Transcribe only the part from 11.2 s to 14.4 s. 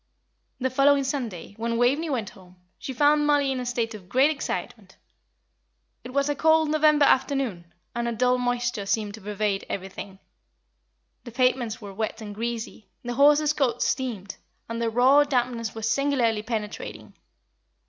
The pavements were wet and greasy, the horses' coats steamed,